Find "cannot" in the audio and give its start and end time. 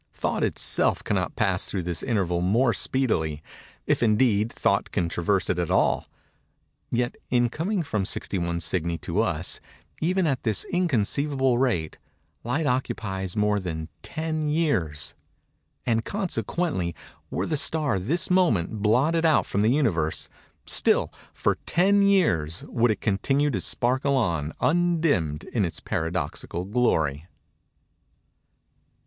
1.03-1.35